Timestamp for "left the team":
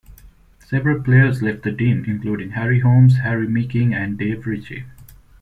1.43-2.05